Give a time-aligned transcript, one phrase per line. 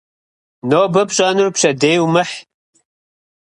[0.69, 2.35] Нобэ пщӏэнур пщэдей умыхь.